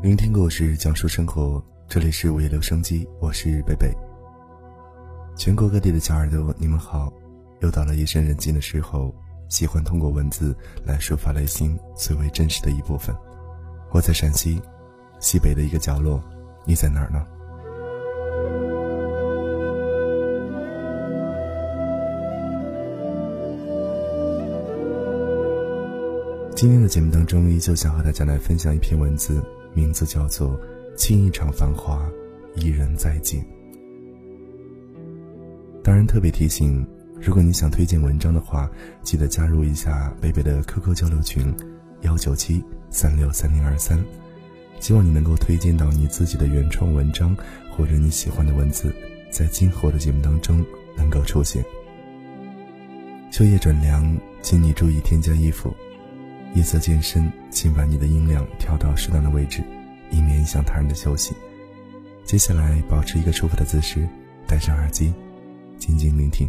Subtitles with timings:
[0.00, 1.60] 聆听故事，讲述生活。
[1.88, 3.92] 这里是午夜留声机，我是贝贝。
[5.36, 7.12] 全国各地的小耳朵，你们好！
[7.62, 9.12] 又到了夜深人静的时候，
[9.48, 13.12] 喜欢通过文字来抒发内心最为真实的一部分。
[13.90, 14.62] 我在陕西
[15.18, 16.22] 西北的一个角落，
[16.64, 17.26] 你在哪儿呢？
[26.54, 29.42] 今天的节目当中，依旧想和大家来分享一篇文字。
[29.78, 30.60] 名字叫做
[30.98, 32.04] “亲一场繁华，
[32.56, 33.40] 一人再见”。
[35.84, 36.84] 当然，特别提醒，
[37.20, 38.68] 如果你想推荐文章的话，
[39.04, 41.54] 记得加入一下贝贝的 QQ 交流群：
[42.00, 42.60] 幺九七
[42.90, 44.04] 三六三零二三。
[44.80, 47.36] 希望你能够推荐到你自己的原创文章
[47.70, 48.92] 或者你喜欢的文字，
[49.30, 50.64] 在今后的节目当中
[50.96, 51.64] 能够出现。
[53.30, 55.72] 秋夜转凉，请你注意添加衣服。
[56.54, 59.62] 夜色渐深，请把你的音量调到适当的位置，
[60.10, 61.34] 以免影响他人的休息。
[62.24, 64.08] 接下来，保持一个舒服的姿势，
[64.46, 65.14] 戴上耳机，
[65.78, 66.48] 静静聆听。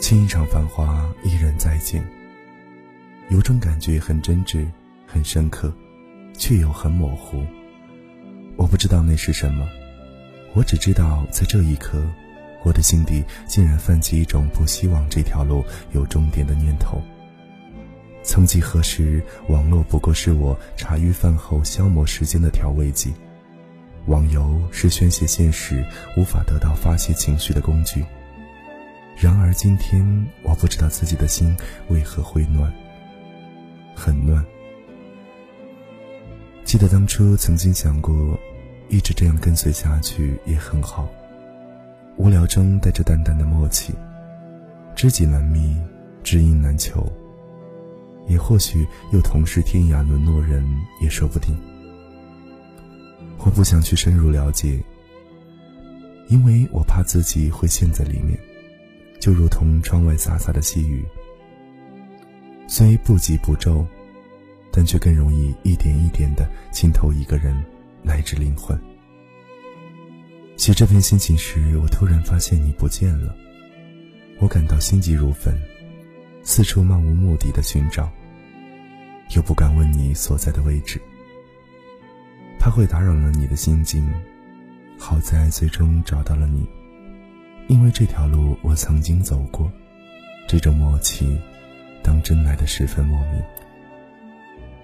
[0.00, 2.04] 听一场繁华，一人再见。
[3.30, 4.66] 有种感觉很真挚，
[5.06, 5.72] 很深刻，
[6.34, 7.42] 却又很模糊。
[8.62, 9.68] 我不知道那是什么，
[10.54, 12.00] 我只知道在这一刻，
[12.62, 17.02] 我的心底竟然泛起一种不希望这条路有终点的念头。
[18.22, 23.12] 曾几何时，网络不过是我茶余饭后消磨时间的调味剂，
[24.06, 25.84] 网游是宣泄现实
[26.16, 28.04] 无法得到发泄情绪的工具。
[29.16, 31.56] 然而今天，我不知道自己的心
[31.88, 32.72] 为何会暖，
[33.92, 34.40] 很暖。
[36.62, 38.38] 记得当初曾经想过。
[38.92, 41.08] 一直这样跟随下去也很好。
[42.18, 43.94] 无聊中带着淡淡的默契，
[44.94, 45.74] 知己难觅，
[46.22, 47.10] 知音难求。
[48.28, 50.62] 也或许又同是天涯沦落人，
[51.00, 51.56] 也说不定。
[53.38, 54.78] 我不想去深入了解，
[56.28, 58.38] 因为我怕自己会陷在里面，
[59.18, 61.02] 就如同窗外洒洒的细雨，
[62.68, 63.86] 虽不急不骤，
[64.70, 67.56] 但却更容易一点一点的浸透一个人。
[68.02, 68.78] 乃至灵魂。
[70.56, 73.34] 写这篇心情时，我突然发现你不见了，
[74.38, 75.56] 我感到心急如焚，
[76.42, 78.10] 四处漫无目的的寻找，
[79.34, 81.00] 又不敢问你所在的位置，
[82.58, 84.08] 怕会打扰了你的心境。
[84.98, 86.64] 好在最终找到了你，
[87.66, 89.68] 因为这条路我曾经走过，
[90.46, 91.36] 这种默契，
[92.04, 93.42] 当真来的十分莫名。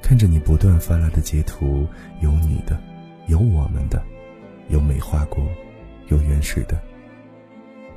[0.03, 1.87] 看着你不断发来的截图，
[2.21, 2.81] 有你的。
[3.29, 4.03] 有我们的，
[4.69, 5.47] 有美化过，
[6.09, 6.81] 有原始的。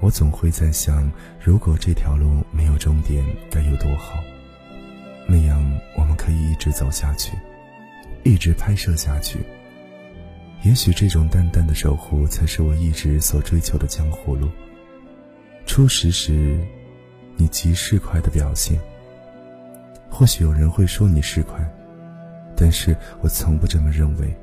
[0.01, 1.09] 我总会在想，
[1.39, 4.19] 如果这条路没有终点，该有多好。
[5.29, 5.63] 那样，
[5.95, 7.31] 我们可以一直走下去，
[8.23, 9.39] 一直拍摄下去。
[10.63, 14.49] 也许这种淡淡的守护，才是我一直所追求的江湖路。
[15.65, 16.59] 初识时，
[17.37, 18.77] 你极市侩的表现。
[20.09, 21.65] 或许有人会说你市侩，
[22.53, 24.35] 但是我从不这么认为。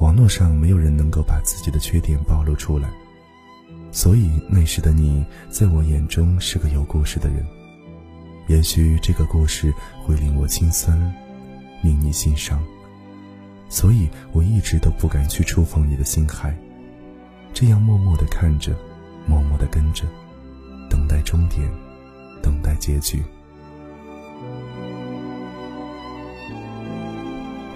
[0.00, 2.88] 网络上没有人能够把自己的缺点暴露出来，
[3.92, 7.44] 所以那时的你在我眼中是个有故事的人。
[8.48, 9.72] 也许这个故事
[10.04, 10.98] 会令我心酸，
[11.82, 12.62] 令你心伤，
[13.70, 16.54] 所以我一直都不敢去触碰你的心海，
[17.54, 18.76] 这样默默的看着，
[19.26, 20.04] 默默的跟着，
[20.90, 21.66] 等待终点，
[22.42, 23.22] 等待结局。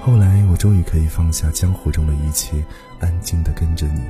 [0.01, 2.63] 后来，终于可以放下江湖中的一切，
[2.99, 4.03] 安静的跟着你，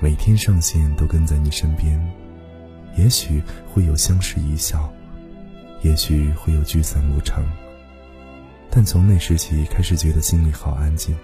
[0.00, 2.00] 每天上线都跟在你身边。
[2.96, 4.88] 也许会有相视一笑，
[5.82, 7.44] 也许会有聚散无常。
[8.70, 11.16] 但从那时起，开始觉得心里好安静，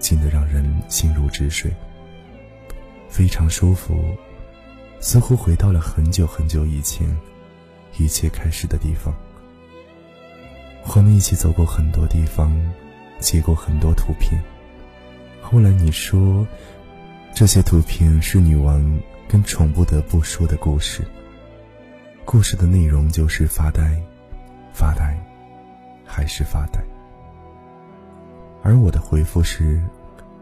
[0.00, 1.72] 静得让人心如止水，
[3.08, 4.16] 非常舒服，
[4.98, 7.08] 似乎回到了很久很久以前，
[7.96, 9.14] 一切开始的地方。
[10.94, 12.52] 我们一起走过很多地方。
[13.18, 14.40] 接过很多图片，
[15.42, 16.46] 后来你说，
[17.34, 21.02] 这些图片是女王跟宠不得不说的故事。
[22.24, 24.00] 故事的内容就是发呆，
[24.72, 25.16] 发呆，
[26.04, 26.80] 还是发呆。
[28.62, 29.80] 而我的回复是，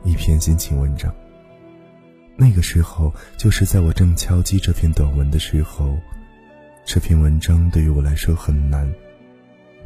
[0.03, 1.15] 一篇心情文章。
[2.37, 5.97] 那个时候，就是在我正敲击这篇短文的时候，
[6.85, 8.91] 这篇文章对于我来说很难，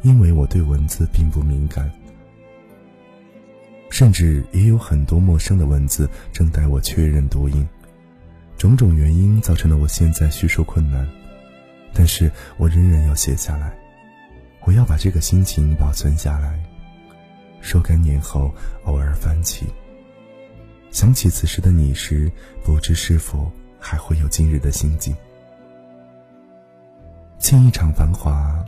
[0.01, 1.91] 因为我对文字并不敏感。
[3.89, 7.67] 甚至也有很多陌生的文字正待我确认读音，
[8.57, 11.07] 种种原因造成了我现在叙述困难，
[11.93, 13.73] 但是我仍然要写下来。
[14.65, 16.59] 我要把这个心情保存下来，
[17.61, 18.53] 若干年后
[18.83, 19.65] 偶尔翻起，
[20.91, 22.31] 想起此时的你时，
[22.63, 25.15] 不知是否还会有今日的心境。
[27.39, 28.63] 沁一场繁华，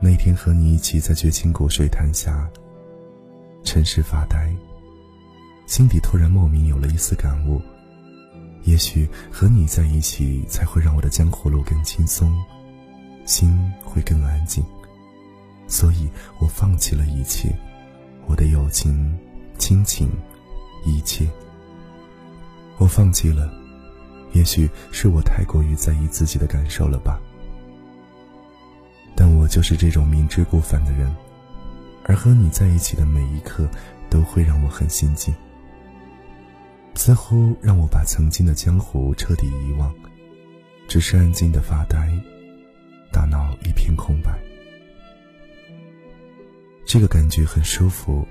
[0.00, 2.48] 那天和你一起在绝情谷水潭下，
[3.64, 4.54] 沉思发呆，
[5.66, 7.60] 心底突然莫名有了一丝感悟。
[8.64, 12.32] 也许和你在一起，才会让我的江湖路更轻松，
[13.26, 14.64] 心会更安静。
[15.66, 16.08] 所以
[16.38, 17.54] 我放弃了一切，
[18.26, 19.18] 我的友情、
[19.58, 20.08] 亲情，
[20.84, 21.26] 一切。
[22.78, 23.52] 我放弃了，
[24.32, 27.20] 也许是我太过于在意自己的感受了吧。
[29.14, 31.14] 但我就是这种明知故犯的人，
[32.04, 33.68] 而和你在一起的每一刻，
[34.08, 35.34] 都会让我很心静。
[36.94, 39.92] 似乎让我把曾经的江湖彻底遗忘，
[40.86, 42.08] 只是安静的发呆，
[43.10, 44.38] 大脑一片空白。
[46.86, 48.26] 这个感觉很舒服，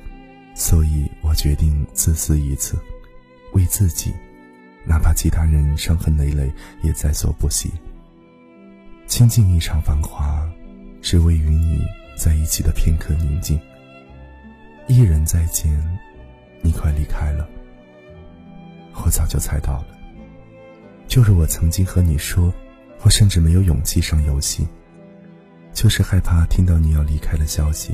[0.56, 2.78] 所以我决定自私一次，
[3.54, 4.14] 为自己，
[4.86, 6.50] 哪怕其他人伤痕累累
[6.82, 7.72] 也在所不惜。
[9.08, 10.50] 倾尽一场繁华，
[11.02, 11.82] 只为与你
[12.16, 13.60] 在一起的片刻宁静。
[14.88, 15.72] 一人再见，
[16.62, 17.48] 你快离开了。
[19.04, 19.88] 我早就猜到了，
[21.08, 22.54] 就是我曾经和你说，
[23.02, 24.68] 我甚至没有勇气上游戏，
[25.74, 27.94] 就是害怕听到你要离开的消息，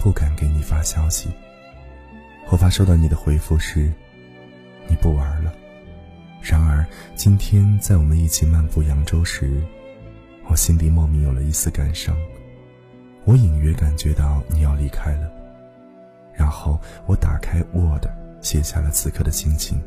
[0.00, 1.28] 不敢给你发消息。
[2.48, 3.92] 我发收到你的回复是，
[4.88, 5.52] 你不玩了。
[6.42, 9.62] 然而今天在我们一起漫步扬州时，
[10.48, 12.16] 我心里莫名有了一丝感伤，
[13.26, 15.28] 我隐约感觉到你要离开了。
[16.32, 18.06] 然后我打开 Word，
[18.40, 19.82] 写下了此刻的心情。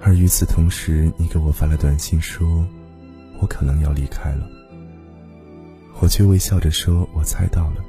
[0.00, 2.64] 而与此同时，你给我发了短信说
[3.40, 4.48] ：“我可能要离开了。”
[5.98, 7.84] 我却微笑着说：“我猜到了。”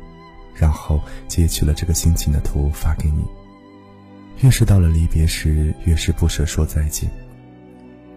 [0.56, 3.24] 然后截取了这个心情的图发给你。
[4.42, 7.10] 越是到了离别时，越是不舍说再见。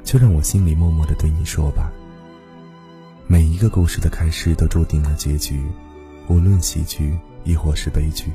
[0.02, 1.92] 就让我心里默默的对你说吧。
[3.26, 5.60] 每一个故事的开始都注定了结局，
[6.28, 8.32] 无论喜剧亦或是悲剧，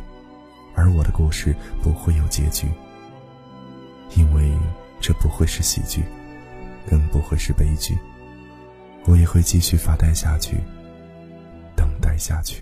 [0.75, 2.67] 而我的故事不会有结局，
[4.15, 4.51] 因为。
[5.03, 6.03] 这不会是喜剧，
[6.87, 7.97] 更不会是悲剧。
[9.05, 10.57] 我也会继续发呆下去，
[11.75, 12.61] 等待下去。